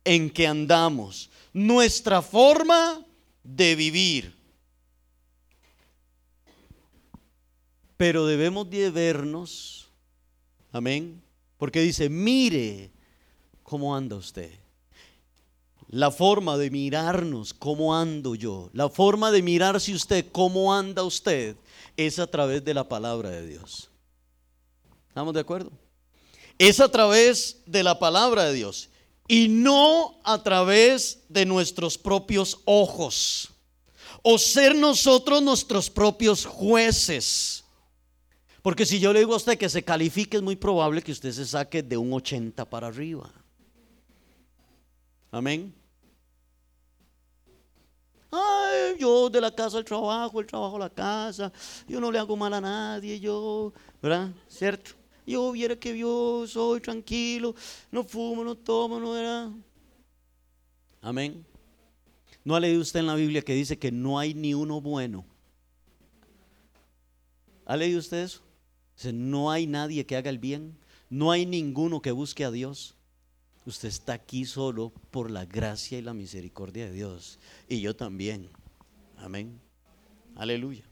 [0.04, 3.06] en que andamos, nuestra forma
[3.44, 4.36] de vivir.
[7.96, 9.88] Pero debemos de vernos,
[10.72, 11.22] amén,
[11.58, 12.92] porque dice, mire
[13.62, 14.52] cómo anda usted.
[15.88, 18.72] La forma de mirarnos, cómo ando yo.
[18.74, 21.56] La forma de mirarse usted, cómo anda usted,
[21.96, 23.93] es a través de la palabra de Dios.
[25.14, 25.72] ¿Estamos de acuerdo?
[26.58, 28.90] Es a través de la palabra de Dios.
[29.28, 33.50] y no a través de nuestros propios ojos
[34.24, 37.64] o ser nosotros nuestros propios jueces.
[38.64, 41.32] Porque si yo le digo a usted que se califique, es muy probable que usted
[41.32, 43.30] se saque de un 80 para arriba.
[45.30, 45.76] Amén.
[48.32, 51.54] Ay, yo de la casa al trabajo, el trabajo a la casa,
[51.88, 53.72] yo no le hago mal a nadie, yo,
[54.02, 54.32] ¿verdad?
[54.50, 55.03] ¿Cierto?
[55.26, 57.56] Yo viera que yo soy tranquilo,
[57.92, 59.52] no fumo, no tomo, no era.
[61.02, 61.46] Amén.
[62.44, 65.26] ¿No ha leído usted en la Biblia que dice que no hay ni uno bueno?
[67.66, 68.42] ¿Ha leído usted eso?
[68.98, 70.78] Dice, no hay nadie que haga el bien,
[71.10, 72.96] no hay ninguno que busque a Dios.
[73.66, 77.40] Usted está aquí solo por la gracia y la misericordia de Dios.
[77.70, 78.50] Y yo también.
[79.18, 79.60] Amén.
[80.36, 80.84] Aleluya.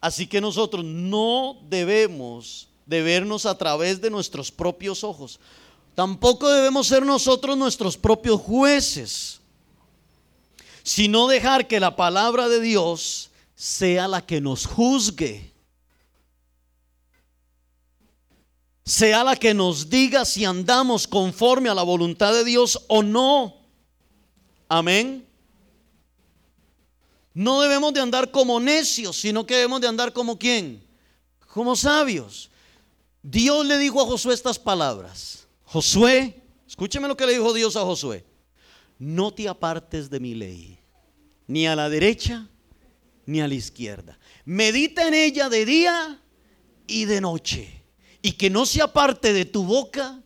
[0.00, 5.40] Así que nosotros no debemos de vernos a través de nuestros propios ojos.
[5.94, 9.40] Tampoco debemos ser nosotros nuestros propios jueces,
[10.82, 15.52] sino dejar que la palabra de Dios sea la que nos juzgue.
[18.84, 23.56] Sea la que nos diga si andamos conforme a la voluntad de Dios o no.
[24.68, 25.26] Amén.
[27.34, 30.82] No debemos de andar como necios, sino que debemos de andar como quién?
[31.52, 32.49] Como sabios.
[33.22, 35.46] Dios le dijo a Josué estas palabras.
[35.64, 38.24] Josué, escúcheme lo que le dijo Dios a Josué.
[38.98, 40.78] No te apartes de mi ley,
[41.46, 42.48] ni a la derecha,
[43.26, 44.18] ni a la izquierda.
[44.44, 46.20] Medita en ella de día
[46.86, 47.82] y de noche.
[48.22, 50.22] Y que no se aparte de tu boca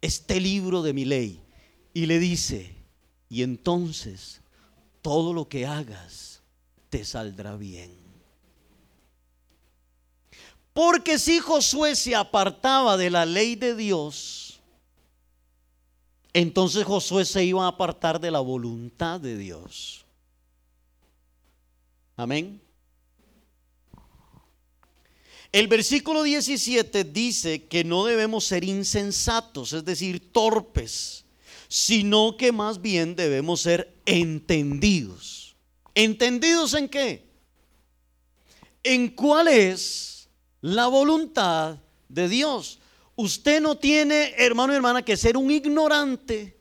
[0.00, 1.40] este libro de mi ley.
[1.94, 2.74] Y le dice,
[3.28, 4.40] y entonces
[5.02, 6.42] todo lo que hagas
[6.90, 7.95] te saldrá bien.
[10.76, 14.60] Porque si Josué se apartaba de la ley de Dios,
[16.34, 20.04] entonces Josué se iba a apartar de la voluntad de Dios.
[22.14, 22.60] Amén.
[25.50, 31.24] El versículo 17 dice que no debemos ser insensatos, es decir, torpes,
[31.68, 35.56] sino que más bien debemos ser entendidos.
[35.94, 37.26] ¿Entendidos en qué?
[38.82, 40.15] En cuál es
[40.66, 42.80] la voluntad de Dios.
[43.14, 46.58] Usted no tiene, hermano y hermana, que ser un ignorante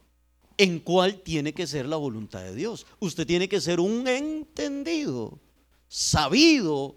[0.58, 2.86] en cuál tiene que ser la voluntad de Dios.
[3.00, 5.40] Usted tiene que ser un entendido,
[5.88, 6.96] sabido,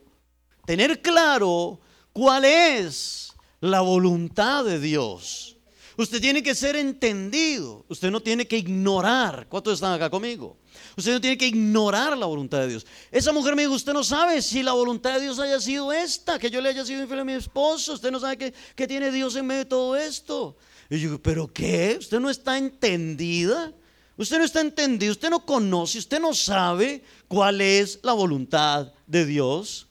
[0.66, 1.80] tener claro
[2.12, 5.56] cuál es la voluntad de Dios.
[5.96, 7.86] Usted tiene que ser entendido.
[7.88, 9.48] Usted no tiene que ignorar.
[9.48, 10.58] ¿Cuántos están acá conmigo?
[10.96, 12.86] Usted no tiene que ignorar la voluntad de Dios.
[13.10, 16.38] Esa mujer me dijo, usted no sabe si la voluntad de Dios haya sido esta,
[16.38, 17.94] que yo le haya sido infiel a mi esposo.
[17.94, 20.56] Usted no sabe que, tiene Dios en medio de todo esto.
[20.90, 21.96] Y yo digo, ¿pero qué?
[21.98, 23.72] ¿Usted no está entendida?
[24.16, 29.24] Usted no está entendido, usted no conoce, usted no sabe cuál es la voluntad de
[29.24, 29.86] Dios.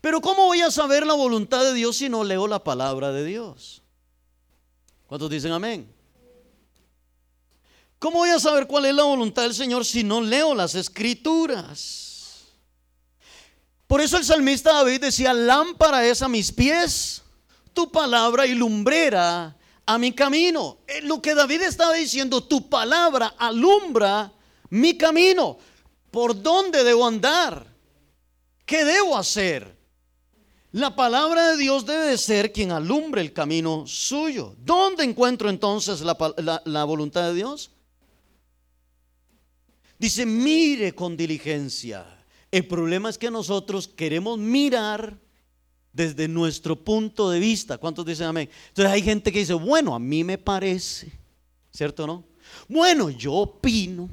[0.00, 3.24] Pero ¿cómo voy a saber la voluntad de Dios si no leo la palabra de
[3.24, 3.82] Dios?
[5.06, 5.92] ¿Cuántos dicen amén?
[8.02, 12.48] ¿Cómo voy a saber cuál es la voluntad del Señor si no leo las escrituras?
[13.86, 17.22] Por eso el salmista David decía, lámpara es a mis pies,
[17.72, 20.78] tu palabra y lumbrera a mi camino.
[20.88, 24.32] Eh, lo que David estaba diciendo, tu palabra alumbra
[24.70, 25.58] mi camino.
[26.10, 27.64] ¿Por dónde debo andar?
[28.66, 29.76] ¿Qué debo hacer?
[30.72, 34.56] La palabra de Dios debe de ser quien alumbre el camino suyo.
[34.58, 36.16] ¿Dónde encuentro entonces la,
[36.64, 37.70] la voluntad de Dios?
[40.02, 42.04] Dice, mire con diligencia.
[42.50, 45.16] El problema es que nosotros queremos mirar
[45.92, 47.78] desde nuestro punto de vista.
[47.78, 48.50] ¿Cuántos dicen amén?
[48.70, 51.12] Entonces hay gente que dice, bueno, a mí me parece,
[51.72, 52.24] ¿cierto o no?
[52.68, 54.10] Bueno, yo opino.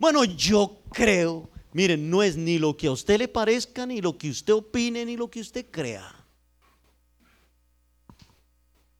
[0.00, 1.48] Bueno, yo creo.
[1.72, 5.04] Miren, no es ni lo que a usted le parezca, ni lo que usted opine,
[5.04, 6.12] ni lo que usted crea.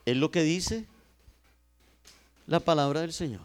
[0.05, 0.87] Es lo que dice
[2.47, 3.43] la palabra del Señor.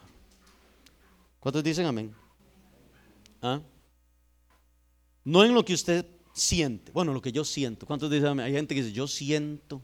[1.40, 2.21] ¿Cuántos dicen amén?
[3.42, 3.60] ¿Ah?
[5.24, 6.92] No en lo que usted siente.
[6.92, 7.86] Bueno, lo que yo siento.
[7.86, 8.40] ¿Cuántos dicen?
[8.40, 9.82] Hay gente que dice, yo siento.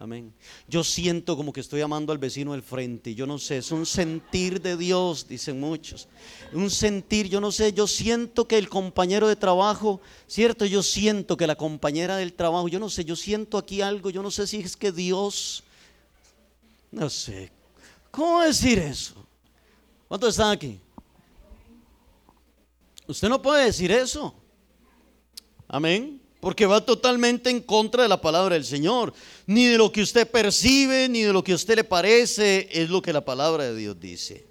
[0.00, 0.32] Amén.
[0.68, 3.16] Yo siento como que estoy amando al vecino del frente.
[3.16, 6.06] Yo no sé, es un sentir de Dios, dicen muchos.
[6.52, 11.36] Un sentir, yo no sé, yo siento que el compañero de trabajo, cierto, yo siento
[11.36, 14.46] que la compañera del trabajo, yo no sé, yo siento aquí algo, yo no sé
[14.46, 15.64] si es que Dios,
[16.92, 17.50] no sé,
[18.12, 19.26] ¿cómo decir eso?
[20.06, 20.80] ¿Cuántos están aquí?
[23.08, 24.34] Usted no puede decir eso.
[25.66, 26.22] Amén.
[26.40, 29.12] porque va totalmente en contra de la palabra del Señor.
[29.46, 33.02] Ni de lo que usted percibe, ni de lo que usted le parece, es lo
[33.02, 34.46] que la palabra de Dios dice.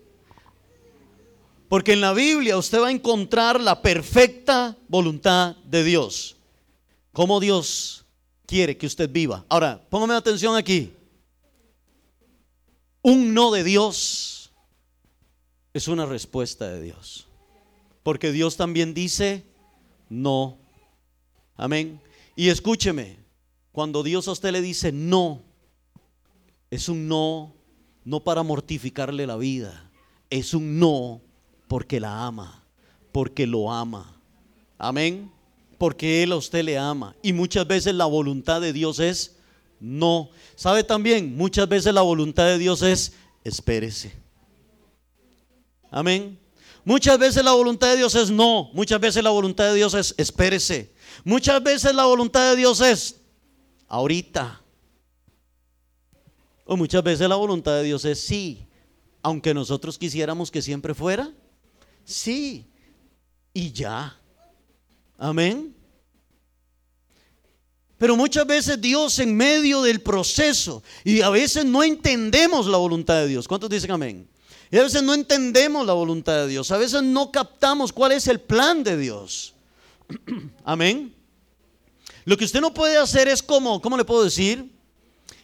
[1.70, 6.36] Porque en la Biblia usted va a encontrar la perfecta voluntad de Dios.
[7.14, 8.06] Cómo Dios
[8.46, 9.46] quiere que usted viva.
[9.48, 10.94] Ahora, póngame atención aquí.
[13.02, 14.52] Un no de Dios
[15.74, 17.27] es una respuesta de Dios.
[18.08, 19.44] Porque Dios también dice
[20.08, 20.60] no.
[21.58, 22.00] Amén.
[22.38, 23.18] Y escúcheme,
[23.74, 25.42] cuando Dios a usted le dice no,
[26.72, 27.54] es un no,
[28.06, 29.92] no para mortificarle la vida,
[30.30, 31.20] es un no
[31.68, 32.64] porque la ama,
[33.12, 34.18] porque lo ama.
[34.78, 35.30] Amén.
[35.78, 37.14] Porque Él a usted le ama.
[37.22, 39.36] Y muchas veces la voluntad de Dios es
[39.82, 40.30] no.
[40.56, 41.36] ¿Sabe también?
[41.36, 43.12] Muchas veces la voluntad de Dios es
[43.44, 44.14] espérese.
[45.92, 46.47] Amén.
[46.88, 48.70] Muchas veces la voluntad de Dios es no.
[48.72, 50.94] Muchas veces la voluntad de Dios es espérese.
[51.26, 53.18] Muchas veces la voluntad de Dios es
[53.90, 54.62] ahorita.
[56.64, 58.70] O muchas veces la voluntad de Dios es sí.
[59.22, 61.30] Aunque nosotros quisiéramos que siempre fuera
[62.06, 62.72] sí.
[63.54, 64.18] Y ya.
[65.18, 65.76] Amén.
[67.98, 73.16] Pero muchas veces Dios en medio del proceso y a veces no entendemos la voluntad
[73.16, 73.46] de Dios.
[73.46, 74.30] ¿Cuántos dicen amén?
[74.70, 76.72] Y a veces no entendemos la voluntad de Dios.
[76.72, 79.54] A veces no captamos cuál es el plan de Dios.
[80.64, 81.14] Amén.
[82.26, 84.70] Lo que usted no puede hacer es como, ¿cómo le puedo decir?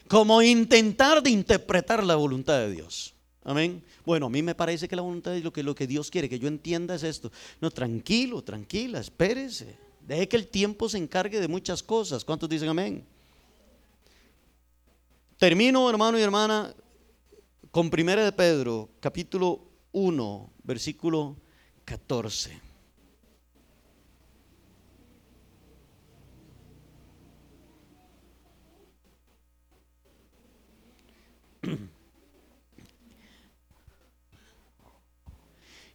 [0.09, 3.13] Como intentar de interpretar la voluntad de Dios.
[3.45, 3.82] Amén.
[4.05, 6.28] Bueno, a mí me parece que la voluntad de lo que, lo que Dios quiere
[6.28, 7.32] que yo entienda es esto.
[7.61, 9.78] No, tranquilo, tranquila, espérese.
[10.05, 12.26] Deje que el tiempo se encargue de muchas cosas.
[12.26, 13.05] ¿Cuántos dicen amén?
[15.38, 16.74] Termino, hermano y hermana,
[17.74, 21.36] con Primera de Pedro, capítulo 1, versículo
[21.86, 22.61] 14.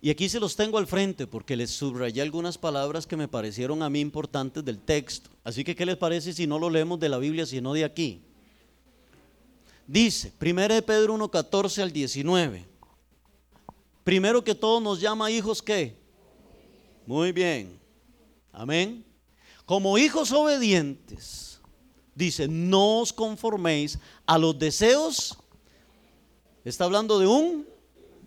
[0.01, 3.85] Y aquí se los tengo al frente porque les subrayé algunas palabras que me parecieron
[3.85, 5.31] a mí importantes del texto.
[5.45, 8.28] Así que, ¿qué les parece si no lo leemos de la Biblia, sino de aquí?
[9.89, 12.69] Dice, 1 de Pedro 1, 14 al 19.
[14.05, 15.97] Primero que todo nos llama hijos qué?
[17.07, 17.81] Muy bien.
[18.53, 19.03] Amén.
[19.65, 21.59] Como hijos obedientes,
[22.15, 25.39] dice, no os conforméis a los deseos.
[26.67, 27.67] Está hablando de un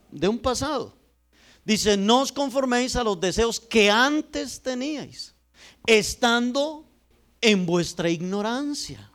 [0.10, 0.96] de un pasado.
[1.64, 5.36] Dice, no os conforméis a los deseos que antes teníais,
[5.86, 6.88] estando
[7.40, 9.11] en vuestra ignorancia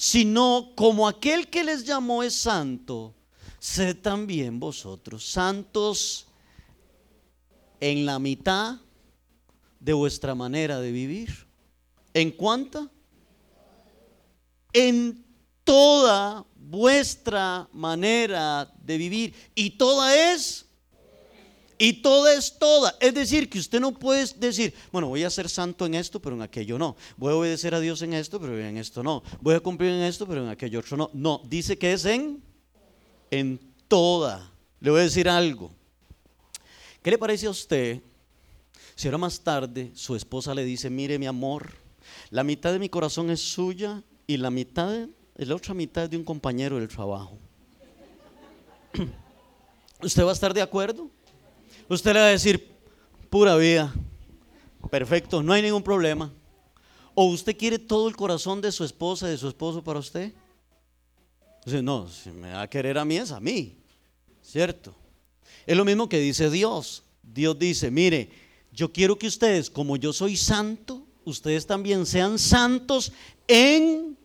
[0.00, 3.14] sino como aquel que les llamó es santo,
[3.58, 6.26] sed también vosotros santos
[7.80, 8.80] en la mitad
[9.78, 11.46] de vuestra manera de vivir.
[12.14, 12.88] ¿En cuánta?
[14.72, 15.22] En
[15.64, 19.34] toda vuestra manera de vivir.
[19.54, 20.64] Y toda es
[21.82, 22.94] y toda es toda.
[23.00, 26.36] Es decir, que usted no puede decir, bueno, voy a ser santo en esto, pero
[26.36, 26.94] en aquello no.
[27.16, 29.22] Voy a obedecer a Dios en esto, pero en esto no.
[29.40, 31.10] Voy a cumplir en esto, pero en aquello otro no.
[31.14, 32.42] No, dice que es en,
[33.30, 33.58] en
[33.88, 34.52] toda.
[34.78, 35.72] Le voy a decir algo.
[37.02, 38.02] ¿Qué le parece a usted
[38.94, 41.72] si ahora más tarde su esposa le dice, mire mi amor,
[42.28, 46.18] la mitad de mi corazón es suya y la mitad, la otra mitad es de
[46.18, 47.38] un compañero del trabajo?
[50.02, 51.10] ¿Usted va a estar de acuerdo?
[51.90, 52.70] Usted le va a decir,
[53.30, 53.92] pura vida,
[54.92, 56.32] perfecto, no hay ningún problema.
[57.16, 60.32] ¿O usted quiere todo el corazón de su esposa, de su esposo para usted?
[61.82, 63.76] no, si me va a querer a mí es a mí,
[64.40, 64.94] ¿cierto?
[65.66, 67.02] Es lo mismo que dice Dios.
[67.24, 68.30] Dios dice, mire,
[68.70, 73.12] yo quiero que ustedes, como yo soy santo, ustedes también sean santos
[73.48, 74.16] en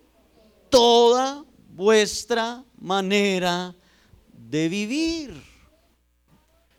[0.69, 1.43] toda
[1.73, 3.75] vuestra manera
[4.31, 5.54] de vivir.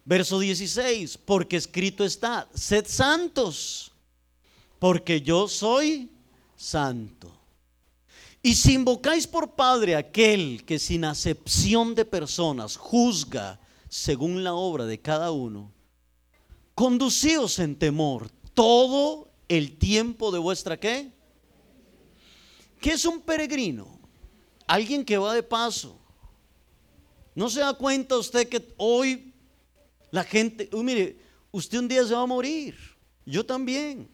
[0.07, 3.91] Verso 16, porque escrito está, sed santos,
[4.79, 6.09] porque yo soy
[6.55, 7.37] santo.
[8.41, 14.87] Y si invocáis por Padre aquel que sin acepción de personas juzga según la obra
[14.87, 15.73] de cada uno,
[16.77, 21.11] conducíos en temor todo el tiempo de vuestra qué?
[22.81, 23.99] ¿Qué es un peregrino?
[24.69, 25.99] Alguien que va de paso.
[27.35, 29.26] ¿No se da cuenta usted que hoy
[30.11, 31.19] la gente, mire,
[31.51, 32.77] usted un día se va a morir,
[33.25, 34.09] yo también.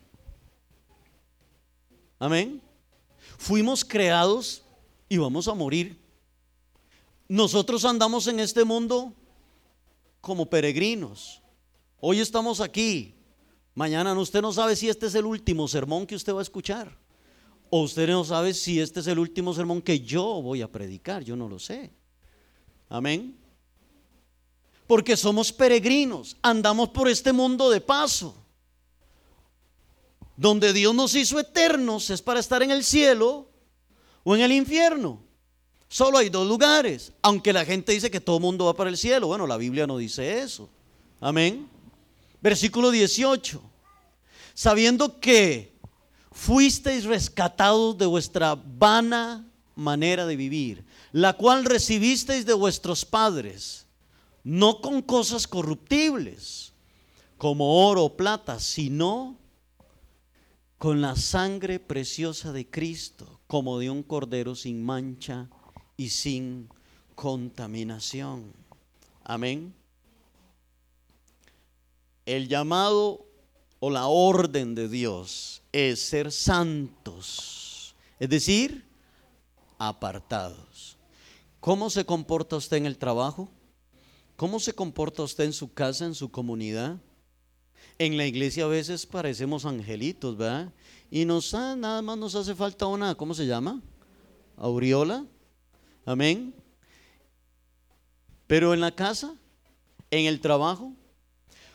[2.18, 2.62] Amén.
[3.38, 4.62] Fuimos creados
[5.08, 5.98] y vamos a morir.
[7.28, 9.12] Nosotros andamos en este mundo
[10.20, 11.42] como peregrinos.
[11.98, 13.14] Hoy estamos aquí,
[13.74, 16.98] Mañana usted no sabe si este es el último sermón que usted va a escuchar.
[17.70, 21.24] O usted no sabe si este es el último sermón que yo voy a predicar.
[21.24, 21.90] Yo no lo sé.
[22.90, 23.34] Amén.
[24.86, 26.36] Porque somos peregrinos.
[26.42, 28.34] Andamos por este mundo de paso.
[30.36, 33.48] Donde Dios nos hizo eternos es para estar en el cielo
[34.24, 35.20] o en el infierno.
[35.88, 37.12] Solo hay dos lugares.
[37.22, 39.26] Aunque la gente dice que todo mundo va para el cielo.
[39.26, 40.68] Bueno, la Biblia no dice eso.
[41.20, 41.68] Amén.
[42.40, 43.62] Versículo 18.
[44.54, 45.72] Sabiendo que
[46.32, 53.86] fuisteis rescatados de vuestra vana manera de vivir, la cual recibisteis de vuestros padres,
[54.44, 56.72] no con cosas corruptibles,
[57.38, 59.36] como oro o plata, sino
[60.78, 65.48] con la sangre preciosa de Cristo, como de un cordero sin mancha
[65.96, 66.68] y sin
[67.14, 68.52] contaminación.
[69.22, 69.74] Amén.
[72.26, 73.26] El llamado
[73.78, 78.84] o la orden de Dios es ser santos, es decir,
[79.78, 80.96] apartados.
[81.60, 83.48] ¿Cómo se comporta usted en el trabajo?
[84.42, 86.98] ¿Cómo se comporta usted en su casa, en su comunidad?
[87.96, 90.72] En la iglesia a veces parecemos angelitos, ¿verdad?
[91.12, 93.80] Y nos nada más nos hace falta una, ¿cómo se llama?
[94.56, 95.24] Aureola.
[96.04, 96.52] Amén.
[98.48, 99.32] Pero en la casa,
[100.10, 100.92] en el trabajo,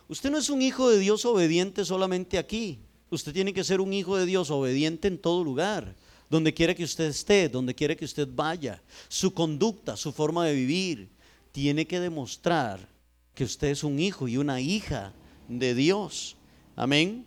[0.09, 2.80] usted no es un hijo de Dios obediente solamente aquí.
[3.09, 5.95] Usted tiene que ser un hijo de Dios obediente en todo lugar,
[6.30, 8.84] donde quiera que usted esté, donde quiera que usted vaya.
[9.07, 11.16] Su conducta, su forma de vivir,
[11.57, 12.87] tiene que demostrar
[13.33, 15.11] que usted es un hijo y una hija
[15.47, 16.37] de Dios.
[16.75, 17.25] Amén.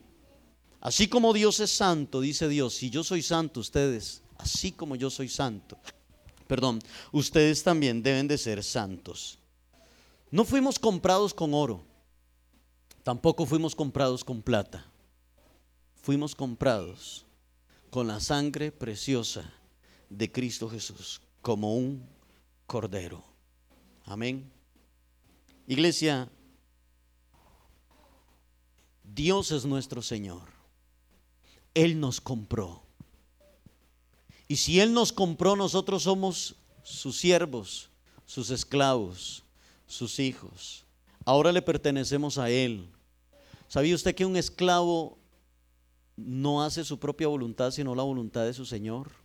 [0.80, 5.10] Así como Dios es santo, dice Dios, si yo soy santo, ustedes, así como yo
[5.10, 5.76] soy santo,
[6.46, 6.78] perdón,
[7.10, 9.40] ustedes también deben de ser santos.
[10.30, 11.82] No fuimos comprados con oro,
[13.02, 14.86] tampoco fuimos comprados con plata,
[15.96, 17.26] fuimos comprados
[17.90, 19.52] con la sangre preciosa
[20.08, 22.08] de Cristo Jesús, como un
[22.68, 23.29] cordero.
[24.10, 24.50] Amén.
[25.68, 26.28] Iglesia,
[29.04, 30.48] Dios es nuestro Señor.
[31.74, 32.82] Él nos compró.
[34.48, 37.88] Y si Él nos compró, nosotros somos sus siervos,
[38.26, 39.44] sus esclavos,
[39.86, 40.84] sus hijos.
[41.24, 42.90] Ahora le pertenecemos a Él.
[43.68, 45.18] ¿Sabía usted que un esclavo
[46.16, 49.19] no hace su propia voluntad, sino la voluntad de su Señor?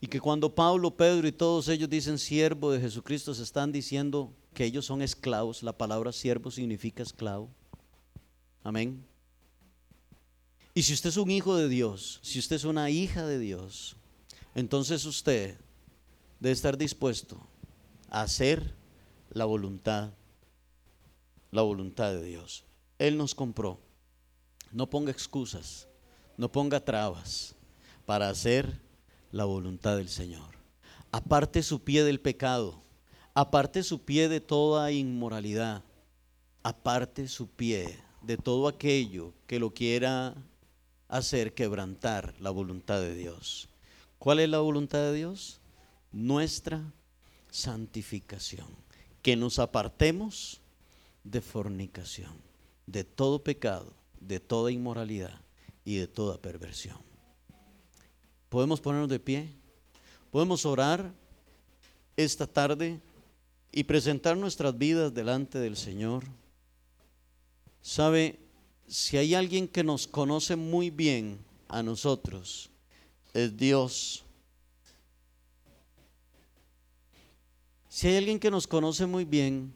[0.00, 4.32] Y que cuando Pablo, Pedro y todos ellos dicen siervo de Jesucristo, se están diciendo
[4.52, 5.62] que ellos son esclavos.
[5.62, 7.48] La palabra siervo significa esclavo.
[8.62, 9.04] Amén.
[10.74, 13.96] Y si usted es un hijo de Dios, si usted es una hija de Dios,
[14.54, 15.58] entonces usted
[16.40, 17.40] debe estar dispuesto
[18.10, 18.74] a hacer
[19.30, 20.12] la voluntad,
[21.50, 22.64] la voluntad de Dios.
[22.98, 23.80] Él nos compró.
[24.72, 25.88] No ponga excusas,
[26.36, 27.54] no ponga trabas
[28.04, 28.80] para hacer
[29.36, 30.56] la voluntad del Señor.
[31.12, 32.80] Aparte su pie del pecado,
[33.34, 35.84] aparte su pie de toda inmoralidad,
[36.62, 40.34] aparte su pie de todo aquello que lo quiera
[41.08, 43.68] hacer quebrantar la voluntad de Dios.
[44.18, 45.60] ¿Cuál es la voluntad de Dios?
[46.12, 46.92] Nuestra
[47.50, 48.66] santificación.
[49.22, 50.60] Que nos apartemos
[51.24, 52.32] de fornicación,
[52.86, 55.40] de todo pecado, de toda inmoralidad
[55.84, 56.98] y de toda perversión.
[58.48, 59.52] Podemos ponernos de pie,
[60.30, 61.12] podemos orar
[62.16, 63.00] esta tarde
[63.72, 66.24] y presentar nuestras vidas delante del Señor.
[67.82, 68.38] Sabe,
[68.86, 71.38] si hay alguien que nos conoce muy bien
[71.68, 72.70] a nosotros,
[73.34, 74.24] es Dios.
[77.88, 79.74] Si hay alguien que nos conoce muy bien,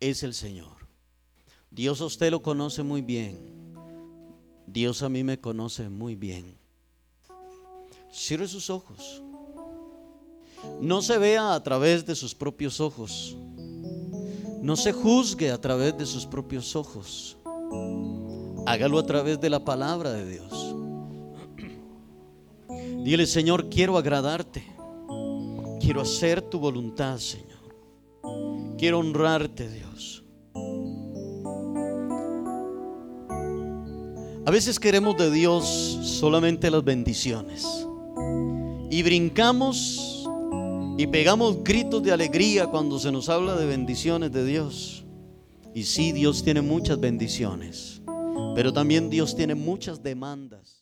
[0.00, 0.74] es el Señor.
[1.70, 3.74] Dios a usted lo conoce muy bien.
[4.66, 6.63] Dios a mí me conoce muy bien.
[8.14, 9.22] Cierre sus ojos.
[10.80, 13.36] No se vea a través de sus propios ojos.
[14.62, 17.36] No se juzgue a través de sus propios ojos.
[18.66, 20.74] Hágalo a través de la palabra de Dios.
[23.04, 24.64] Dile, Señor, quiero agradarte.
[25.80, 27.74] Quiero hacer tu voluntad, Señor.
[28.78, 30.22] Quiero honrarte, Dios.
[34.46, 37.66] A veces queremos de Dios solamente las bendiciones.
[38.94, 40.24] Y brincamos
[40.96, 45.04] y pegamos gritos de alegría cuando se nos habla de bendiciones de Dios.
[45.74, 48.00] Y sí, Dios tiene muchas bendiciones,
[48.54, 50.80] pero también Dios tiene muchas demandas.